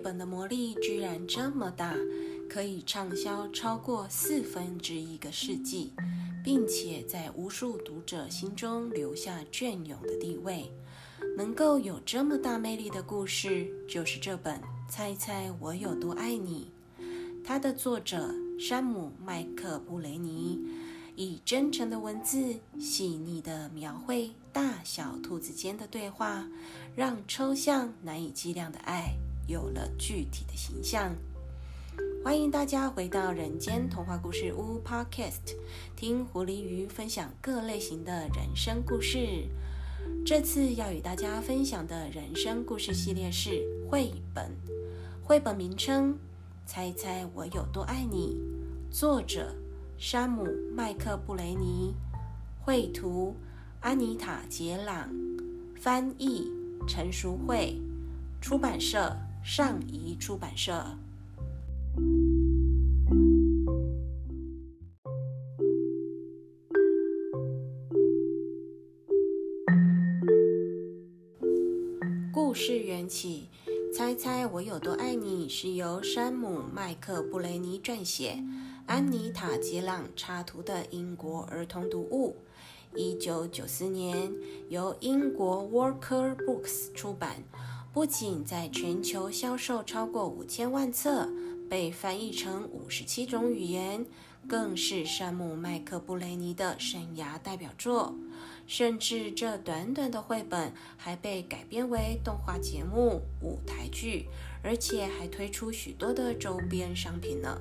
[0.00, 1.94] 本的魔力居然这么大，
[2.48, 5.92] 可以畅销超过四分之一个世纪，
[6.42, 10.72] 并且在无数读者心中留下隽永的地位。
[11.36, 14.56] 能够有这么大魅力的故事，就是这本
[14.88, 16.68] 《猜猜我有多爱你》。
[17.44, 20.58] 它的作者山姆·麦克布雷尼
[21.16, 26.48] 以真诚的文字、细腻的描绘大小兔子间的对话，
[26.96, 29.14] 让抽象难以计量的爱
[29.46, 31.14] 有了具体的形象。
[32.22, 35.56] 欢迎大家回到人间童话故事屋 Podcast，
[35.96, 39.48] 听狐狸鱼分享各类型的人生故事。
[40.24, 44.50] 这次要与大家分享的人生故事系列是绘本，
[45.22, 46.12] 绘本名称
[46.66, 48.38] 《猜猜我有多爱你》，
[48.94, 49.54] 作者
[49.96, 51.94] 山姆·麦克布雷尼，
[52.60, 53.34] 绘图
[53.80, 55.08] 安妮塔·杰朗，
[55.80, 56.50] 翻译
[56.86, 57.80] 陈淑慧，
[58.42, 60.84] 出版社上仪出版社。
[72.32, 73.48] 故事缘起，
[73.94, 78.42] 猜猜我有多爱你是由山姆·麦克布雷尼撰写，
[78.86, 82.36] 安妮塔·杰朗插图的英国儿童读物，
[82.94, 84.32] 一九九四年
[84.68, 87.42] 由英国 Walker Books 出版。
[87.92, 91.28] 不仅在全球销售超过五千万册，
[91.68, 94.06] 被翻译成五十七种语言，
[94.46, 98.14] 更是山姆·麦克布雷尼的生涯代表作。
[98.68, 104.28] 甚至这短短的绘本还被改编为动画节目、舞台剧，
[104.62, 107.60] 而且还推出许多的周边商品呢。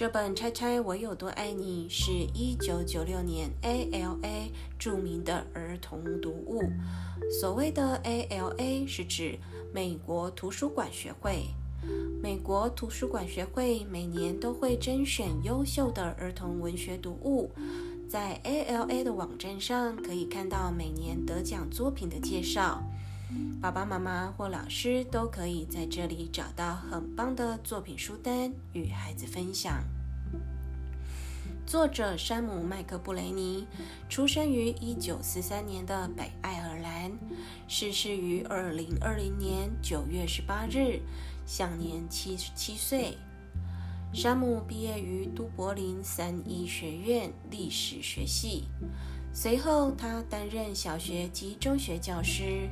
[0.00, 4.48] 这本《猜猜我有多爱你》是一九九六年 ALA
[4.78, 6.62] 著名的儿童读物。
[7.38, 9.38] 所谓的 ALA 是指
[9.74, 11.48] 美国图书馆学会。
[12.22, 17.52] 美国图书馆学会每年都会甄选优秀的儿童文学读物。
[18.08, 22.82] 在 ALA 的网站上可以看到每年得奖作品的介绍，
[23.60, 29.84] 爸爸妈妈或老师都可以在这里找到很棒的作品书单与孩子分享。
[31.66, 33.64] 作者山姆·麦克布雷尼
[34.08, 37.12] 出生于1943年的北爱尔兰，
[37.68, 41.00] 逝世于2020年9月18日，
[41.46, 43.18] 享年77岁。
[44.12, 48.64] 山姆毕业于都柏林三一学院历史学系，
[49.32, 52.68] 随后他担任小学及中学教师。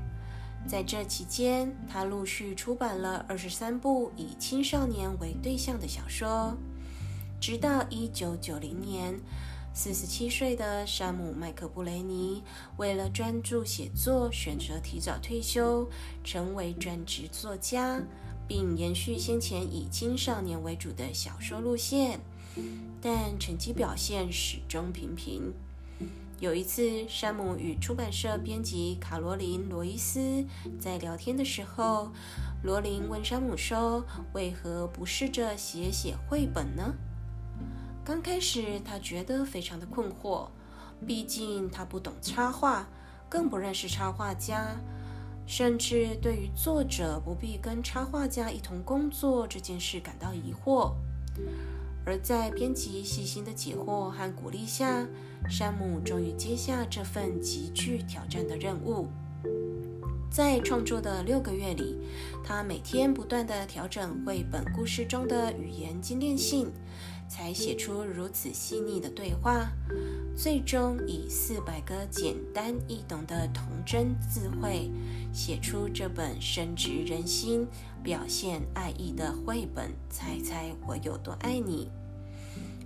[0.67, 6.57] 在这期间，他陆续出版了二十三部以青少年为对象的小说。
[7.41, 9.19] 直到一九九零年，
[9.73, 12.43] 四十七岁的山姆·麦克布雷尼
[12.77, 15.89] 为了专注写作，选择提早退休，
[16.25, 18.03] 成为专职作家。
[18.49, 22.19] 并延续先前以青少年为主的小说路线，
[22.99, 25.53] 但成绩表现始终平平。
[26.41, 30.45] 有一次，山姆与出版社编辑卡罗琳·罗伊斯
[30.79, 32.13] 在聊天的时候，
[32.63, 34.05] 罗琳问山姆说
[34.35, 36.95] ：“为何不试着写写绘本呢？”
[38.07, 40.47] 刚开始，他觉得非常的困惑，
[41.05, 42.87] 毕竟他不懂插画，
[43.29, 44.77] 更不认识插画家。
[45.45, 50.93] 甚至对于作者不必跟插画家一同工作这件事感到疑惑，
[52.07, 55.07] 而在编辑细心的解惑和鼓励下，
[55.49, 59.09] 山姆终于接下这份极具挑战的任务。
[60.31, 61.97] 在创作的六个月里，
[62.45, 66.71] 他每天不断地调整绘本故事中的语言精炼性。
[67.31, 69.71] 才写出如此细腻的对话，
[70.35, 74.91] 最终以四百个简单易懂的童真字汇，
[75.31, 77.67] 写出这本深植人心、
[78.03, 79.93] 表现爱意的绘本。
[80.09, 81.91] 猜猜我有多爱你？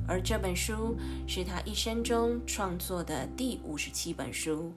[0.06, 0.96] 而这本书
[1.26, 4.72] 是他一生中创作的第五十七本书，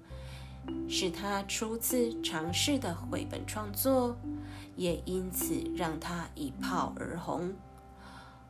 [0.87, 4.15] 是他初次尝试的绘本创作，
[4.75, 7.53] 也因此让他一炮而红。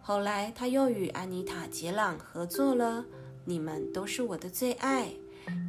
[0.02, 3.02] 后来，他又与安妮塔·杰朗合作了
[3.46, 5.08] 《你们都是我的最爱》，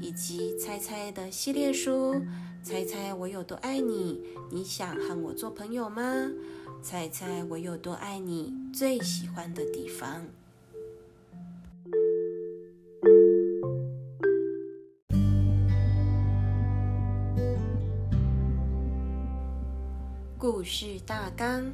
[0.01, 2.15] 以及《猜猜》的系列书，
[2.63, 4.21] 《猜猜我有多爱你》，
[4.51, 6.03] 你想和我做朋友吗？
[6.83, 8.53] 猜猜我有多爱你？
[8.75, 10.27] 最喜欢的地方。
[20.67, 21.73] 事大纲。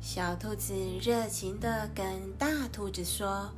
[0.00, 0.72] 小兔子
[1.02, 3.50] 热情地跟大兔子说：“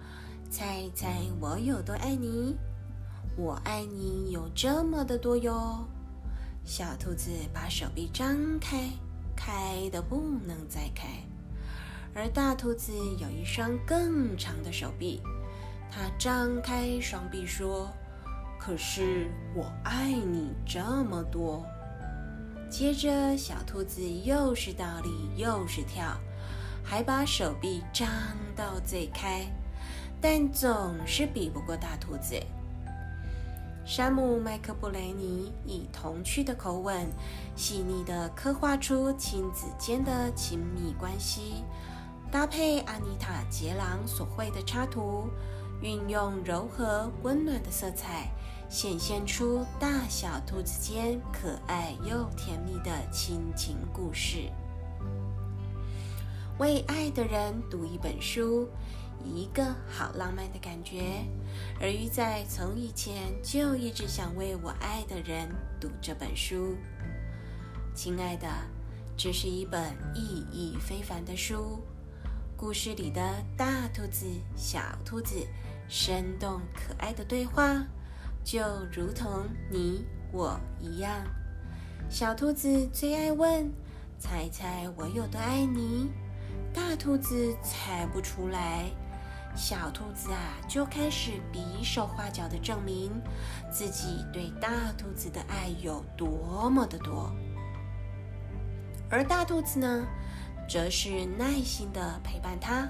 [0.50, 2.56] 猜猜我有多爱你？
[3.36, 5.86] 我爱你有这么的多哟。”
[6.64, 8.88] 小兔子把手臂张开，
[9.36, 10.16] 开的不
[10.46, 11.06] 能再开。
[12.14, 15.20] 而大兔子有一双更长的手臂，
[15.90, 17.92] 它张开双臂说
[18.58, 21.62] ：“可是我爱你这么多。”
[22.68, 26.18] 接着，小兔子又是倒立又是跳，
[26.84, 28.08] 还把手臂张
[28.54, 29.46] 到最开，
[30.20, 32.34] 但总是比不过大兔子。
[33.84, 37.06] 山姆·麦克布雷尼以童趣的口吻，
[37.54, 41.62] 细腻地刻画出亲子间的亲密关系，
[42.30, 45.30] 搭配阿妮塔·杰朗所绘的插图，
[45.80, 48.28] 运用柔和温暖的色彩。
[48.68, 54.50] 显现出大小兔子间可爱又甜蜜的亲情故事。
[56.58, 58.68] 为爱的人读一本书，
[59.24, 61.24] 一个好浪漫的感觉。
[61.80, 65.48] 而鱼仔从以前就一直想为我爱的人
[65.80, 66.74] 读这本书。
[67.94, 68.48] 亲爱的，
[69.16, 71.80] 这是一本意义非凡的书。
[72.56, 73.22] 故事里的
[73.56, 74.26] 大兔子、
[74.56, 75.46] 小兔子，
[75.88, 77.86] 生动可爱的对话。
[78.46, 78.62] 就
[78.92, 81.10] 如同你我一样，
[82.08, 83.68] 小兔子最爱问
[84.20, 86.12] ：“猜猜我有多爱你？”
[86.72, 88.84] 大兔子猜不出来，
[89.56, 90.38] 小兔子啊
[90.68, 93.10] 就开始比手画脚的证明
[93.68, 97.32] 自己对大兔子的爱有多么的多，
[99.10, 100.06] 而大兔子呢，
[100.68, 102.88] 则是耐心的陪伴它。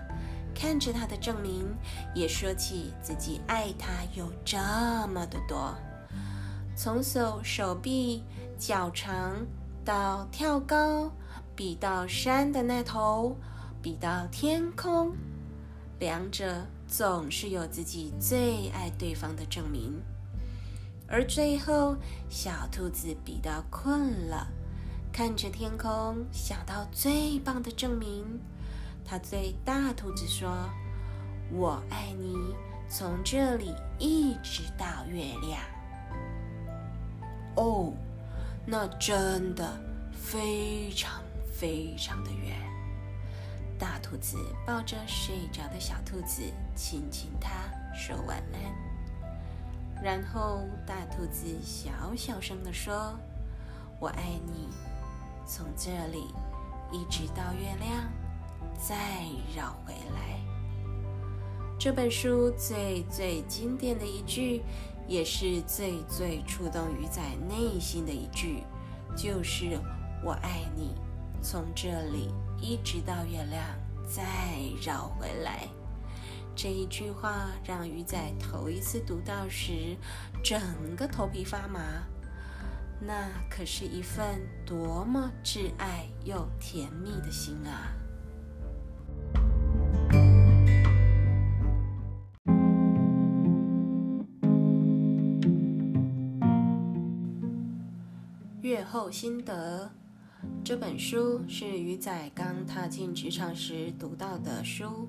[0.59, 1.69] 看着他的证明，
[2.15, 4.57] 也说起自己爱他有这
[5.13, 5.75] 么的多，
[6.75, 8.25] 从手手臂
[8.59, 9.47] 脚长
[9.85, 11.13] 到跳高，
[11.55, 13.37] 比到山的那头，
[13.83, 15.15] 比到天空，
[15.99, 20.01] 两者总是有自己最爱对方的证明。
[21.07, 21.95] 而最后，
[22.31, 24.49] 小兔子比到困了，
[25.13, 28.41] 看着天空，想到最棒的证明。
[29.07, 30.69] 他对大兔子说
[31.55, 32.35] ：“我爱你，
[32.89, 35.61] 从这里一直到月亮。”
[37.55, 37.93] 哦，
[38.67, 39.81] 那真的
[40.13, 41.23] 非常
[41.55, 42.57] 非常的远。
[43.79, 44.37] 大兔子
[44.67, 46.43] 抱着睡着的小兔子，
[46.75, 47.51] 亲亲它，
[47.95, 50.03] 说晚安。
[50.03, 53.17] 然后大兔子小小声的说
[54.01, 54.69] ：“我爱你，
[55.47, 56.35] 从这里
[56.91, 58.05] 一直到月亮。”
[58.79, 58.97] 再
[59.57, 60.41] 绕回来。
[61.79, 64.63] 这本书最最经典的一句，
[65.07, 68.65] 也是最最触动鱼仔内心的一句，
[69.17, 69.79] 就是
[70.25, 70.95] “我爱你”。
[71.43, 72.31] 从这里
[72.61, 73.63] 一直到月亮，
[74.09, 74.25] 再
[74.83, 75.69] 绕回来。
[76.57, 79.97] 这一句话让鱼仔头一次读到时，
[80.43, 80.59] 整
[80.97, 81.81] 个头皮发麻。
[82.99, 87.93] 那可是一份多么挚爱又甜蜜的心啊！
[98.67, 99.89] 月后心得，
[100.65, 105.09] 这本书是鱼仔刚踏进职场时读到的书。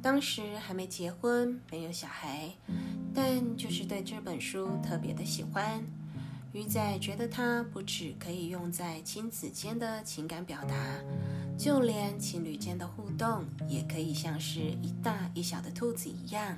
[0.00, 2.52] 当时还没结婚，没有小孩，
[3.12, 5.82] 但就是对这本书特别的喜欢。
[6.52, 10.76] 鱼仔觉得它不只可以用在亲子间的情感表达，
[11.58, 16.56] 就连情侣间的互动，也可以像是一大一小的兔子一样。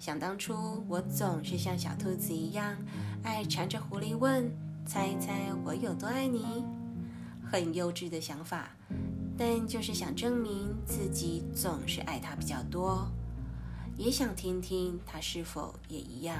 [0.00, 2.78] 想当初，我总是像小兔子一样，
[3.22, 4.50] 爱缠着狐狸问。
[4.86, 6.62] 猜一猜我有多爱你？
[7.50, 8.70] 很幼稚的想法，
[9.36, 13.06] 但就是想证明自己总是爱他比较多，
[13.96, 16.36] 也想听听他是否也一样。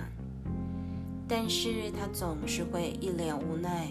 [1.27, 3.91] 但是他总是会一脸无奈，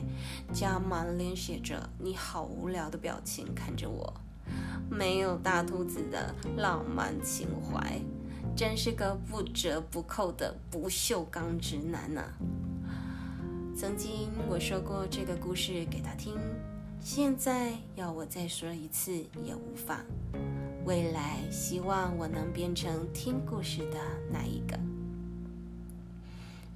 [0.53, 4.13] 加满脸写着“你好无聊”的表情看着我，
[4.87, 7.99] 没有大兔子的浪漫情怀，
[8.55, 12.21] 真是个不折不扣的不锈钢直男呢。
[13.75, 16.37] 曾经我说过这个故事给他听，
[17.01, 19.11] 现在要我再说一次
[19.43, 19.99] 也无妨。
[20.85, 23.97] 未来希望我能变成听故事的
[24.31, 24.79] 那一个。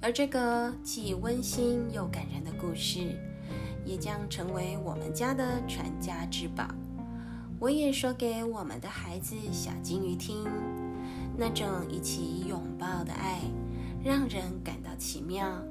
[0.00, 3.16] 而这个既温馨又感人的故事，
[3.84, 6.66] 也将成为我们家的传家之宝。
[7.60, 10.44] 我也说给我们的孩子小金鱼听，
[11.36, 13.40] 那种一起拥抱的爱，
[14.04, 15.62] 让人感到奇妙。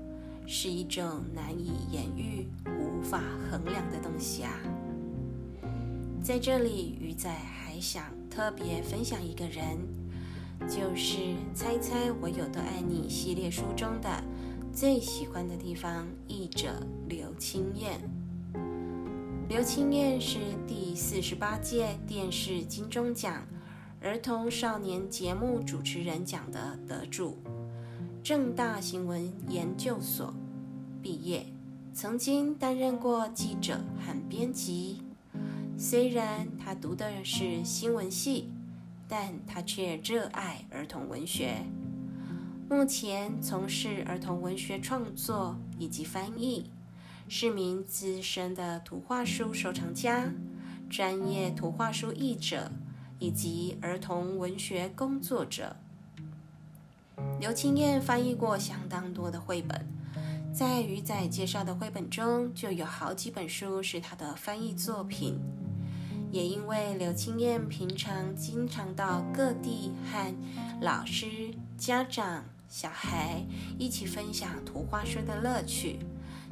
[0.49, 2.47] 是一种难以言喻、
[2.79, 4.53] 无法衡量的东西啊！
[6.23, 9.77] 在这里，鱼仔还想特别分享一个人，
[10.61, 11.17] 就是
[11.53, 14.23] 《猜猜我有多爱你》系列书中的
[14.73, 17.99] 最喜欢的地方译者刘青燕。
[19.49, 23.45] 刘青燕是第四十八届电视金钟奖
[24.01, 27.37] 儿童少年节目主持人奖的得主，
[28.27, 30.33] 正大新闻研究所
[31.01, 31.45] 毕业，
[31.93, 35.01] 曾经担任过记者和编辑。
[35.77, 38.49] 虽然他读的是新闻系，
[39.07, 41.63] 但他却热爱儿童文学。
[42.69, 46.69] 目前从事儿童文学创作以及翻译，
[47.29, 50.29] 是名资深的图画书收藏家、
[50.89, 52.73] 专业图画书译者
[53.19, 55.77] 以及儿童文学工作者。
[57.39, 59.87] 刘青燕翻译过相当多的绘本，
[60.53, 65.39] 在鱼仔介绍的绘本中，就有好几本书是他的翻译作品。
[66.29, 70.35] 也因为刘青燕平常经常到各地和
[70.81, 73.45] 老师、家长、小孩
[73.79, 75.99] 一起分享图画书的乐趣，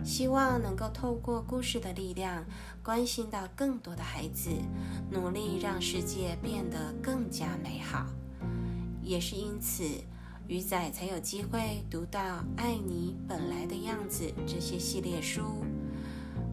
[0.03, 2.45] 希望能够透过故事的力量，
[2.81, 4.49] 关心到更多的孩子，
[5.11, 8.05] 努力让世界变得更加美好。
[9.03, 9.83] 也是因此，
[10.47, 12.19] 鱼仔才有机会读到
[12.55, 15.41] 《爱你本来的样子》这些系列书，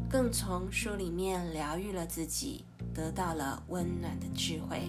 [0.09, 2.65] 更从书里面疗愈了自己。
[2.95, 4.83] 得到了温暖的智慧，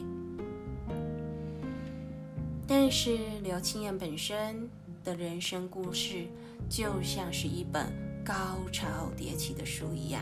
[2.68, 4.70] 但是刘青燕本身
[5.06, 6.28] 的人生故事
[6.68, 7.94] 就像是一本
[8.26, 10.22] 高潮迭起的书一样，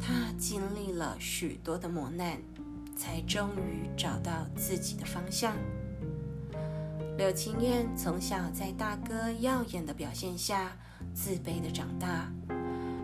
[0.00, 2.42] 她经历了许多的磨难，
[2.96, 5.54] 才终于找到自己的方向。
[7.18, 10.72] 柳青燕从小在大哥耀眼的表现下，
[11.12, 12.32] 自卑的长大，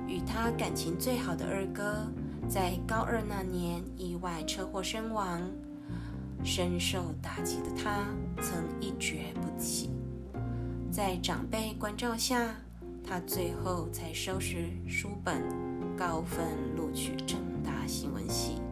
[0.07, 2.07] 与他感情最好的二哥。
[2.49, 5.43] 在高二那年，意外车祸身亡，
[6.43, 8.07] 深受打击的他
[8.41, 9.91] 曾一蹶不起。
[10.91, 12.55] 在长辈关照下，
[13.07, 15.43] 他最后才收拾书本，
[15.95, 18.63] 高分录取正大新闻系。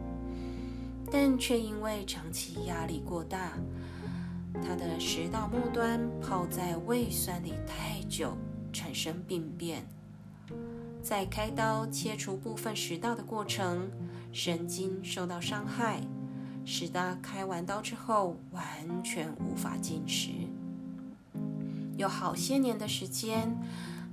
[1.11, 3.51] 但却因为长期压力过大，
[4.65, 8.37] 他的食道末端泡在胃酸里太久，
[8.73, 9.85] 产生病变。
[11.01, 13.89] 在开刀切除部分食道的过程，
[14.33, 16.01] 神经受到伤害，
[16.65, 20.31] 使他开完刀之后完全无法进食。
[21.95, 23.57] 有好些年的时间，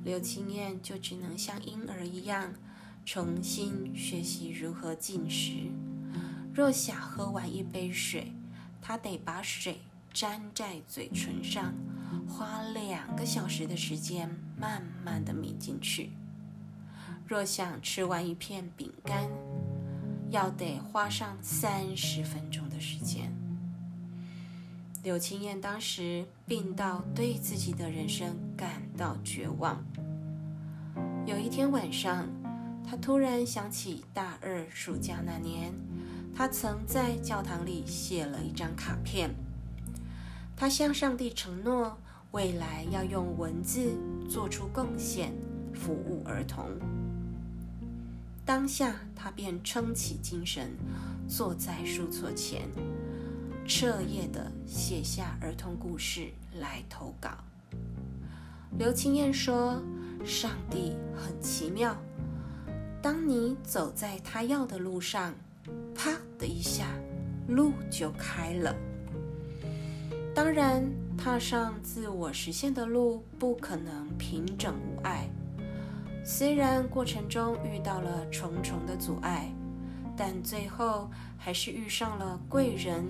[0.05, 2.55] 刘青燕就只能像婴儿一样
[3.05, 5.71] 重新学习如何进食。
[6.55, 8.33] 若想喝完一杯水，
[8.81, 9.81] 她得把水
[10.14, 11.75] 粘在嘴唇上，
[12.28, 16.12] 花两个小时的时间慢慢的抿进去。
[17.26, 19.28] 若想吃完一片饼干，
[20.30, 23.33] 要得花上三十分钟的时间。
[25.02, 29.85] 柳青燕当时病到对自己的人生感到绝望。
[31.26, 32.28] 有一天晚上，
[32.88, 35.75] 她突然想起大二暑假那年，
[36.35, 39.35] 她曾在教堂里写了一张卡片，
[40.57, 41.97] 他向上帝承诺，
[42.31, 43.97] 未来要用文字
[44.29, 45.33] 做出贡献，
[45.75, 46.71] 服务儿童。
[48.45, 50.71] 当下，他便撑起精神，
[51.29, 52.69] 坐在书桌前，
[53.67, 56.29] 彻夜的写下儿童故事
[56.61, 57.31] 来投稿。
[58.79, 59.83] 刘青燕说
[60.25, 61.97] ：“上帝很奇妙，
[63.01, 65.35] 当你走在他要的路上，
[65.95, 66.87] 啪的一下，
[67.49, 68.75] 路就开了。
[70.35, 70.85] 当然，
[71.17, 75.31] 踏上自我实现的路，不可能平整无碍。”
[76.26, 79.55] 虽然过程中遇到了重重的阻碍，
[80.17, 83.05] 但最后还是遇上了贵人，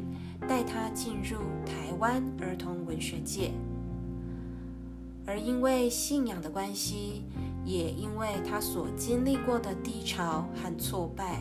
[0.47, 3.53] 带他进入台湾儿童文学界。
[5.27, 7.23] 而因为信仰的关系，
[7.65, 11.41] 也因为他所经历过的低潮和挫败，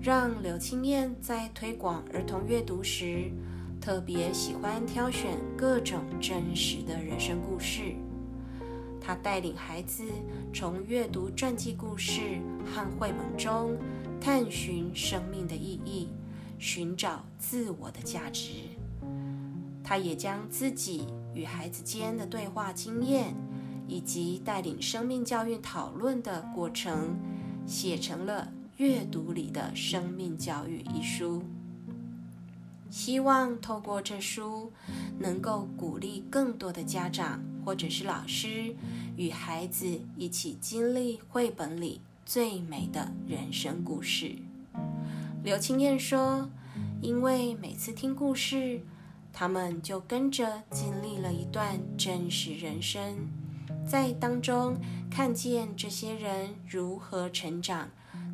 [0.00, 3.32] 让刘青燕在推广儿童阅读时，
[3.80, 7.94] 特别喜欢挑选各种真实的人生故事。
[9.00, 10.04] 他带领孩子
[10.52, 12.20] 从阅读传记故事
[12.66, 13.74] 和绘本中
[14.20, 16.08] 探寻生命的意义，
[16.58, 18.50] 寻找自我的价值。
[19.82, 23.34] 他也将自己与孩子间的对话经验，
[23.88, 27.16] 以及带领生命教育讨论的过程，
[27.66, 31.42] 写成了《阅读里的生命教育》一书。
[32.90, 34.72] 希望透过这书，
[35.18, 38.74] 能够鼓励更多的家长或者是老师，
[39.16, 44.34] 与孩子一起经历绘本里最美的人生故事。
[45.42, 46.50] 刘青燕说
[47.00, 48.80] ：“因为每次听故事，
[49.32, 53.28] 他们就跟着经历了一段真实人生，
[53.86, 54.76] 在当中
[55.08, 57.88] 看见这些人如何成长，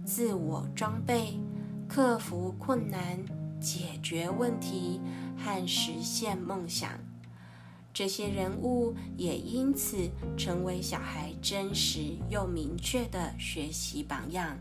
[0.04, 1.38] 自我装备、
[1.86, 3.22] 克服困难、
[3.60, 5.00] 解决问题
[5.36, 6.90] 和实现梦想。
[7.92, 14.58] 这些人物也因此成为小孩真实又明确的学习榜样。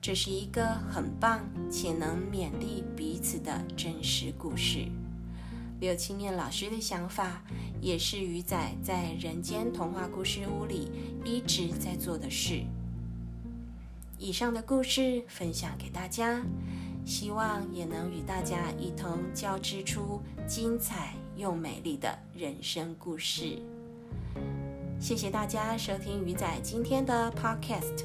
[0.00, 4.86] 这是一个很棒且能勉励彼此的真实故事。
[5.80, 7.42] 刘青燕老师的想法，
[7.80, 10.90] 也是鱼仔在人间童话故事屋里
[11.24, 12.64] 一直在做的事。
[14.18, 16.42] 以上的故事分享给大家，
[17.04, 21.14] 希望也能与大家一同交织出精彩。
[21.36, 23.58] 又美丽的人生故事。
[25.00, 28.04] 谢谢大家收听鱼仔今天的 Podcast，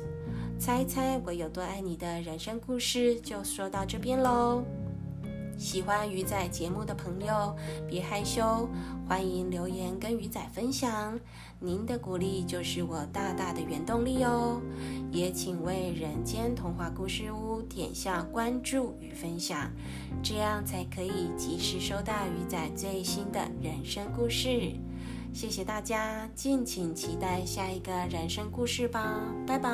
[0.58, 4.63] 猜猜我有多爱你的人生故事就说到这边喽。
[5.60, 7.54] 喜欢鱼仔节目的朋友，
[7.86, 8.70] 别害羞，
[9.06, 11.20] 欢迎留言跟鱼仔分享。
[11.60, 14.62] 您的鼓励就是我大大的原动力哦。
[15.12, 19.70] 也请为人间童话故事屋点下关注与分享，
[20.24, 24.72] 这样才可以及时收到鱼仔最新的人生故事。
[25.34, 29.70] 谢谢大家，敬请期待下一个人生故事吧，拜拜。